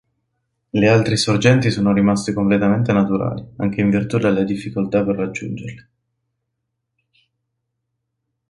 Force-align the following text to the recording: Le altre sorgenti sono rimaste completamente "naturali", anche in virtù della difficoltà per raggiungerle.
Le 0.71 0.87
altre 0.89 1.15
sorgenti 1.15 1.69
sono 1.69 1.93
rimaste 1.93 2.33
completamente 2.33 2.91
"naturali", 2.91 3.45
anche 3.57 3.81
in 3.81 3.91
virtù 3.91 4.17
della 4.17 4.41
difficoltà 4.41 5.03
per 5.05 5.13
raggiungerle. 5.15 5.89